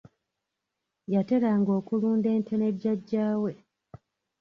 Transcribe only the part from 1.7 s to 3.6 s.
okulunda ente ne jjajja we.